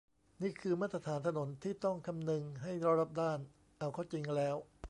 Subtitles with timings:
[0.41, 3.39] นี่คือ มาตรฐานถนนที่ต้องคำนึงให้รอบด้าน
[3.79, 4.55] เอาเข้าจริงแล้ว